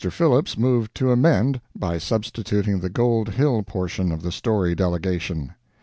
[0.09, 5.53] Phillips moved to amend by substituting the Gold Hill portion of the Storey delegation.